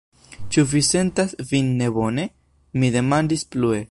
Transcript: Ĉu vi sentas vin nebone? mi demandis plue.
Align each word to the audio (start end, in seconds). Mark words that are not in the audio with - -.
Ĉu 0.55 0.63
vi 0.71 0.79
sentas 0.87 1.35
vin 1.51 1.69
nebone? 1.83 2.27
mi 2.81 2.93
demandis 2.99 3.49
plue. 3.57 3.83